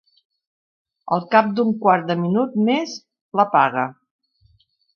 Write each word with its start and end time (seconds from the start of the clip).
Al 1.17 1.21
cap 1.35 1.51
d'un 1.59 1.69
quart 1.85 2.09
de 2.13 2.17
minut 2.23 2.57
més, 2.71 2.97
l'apaga. 3.41 3.87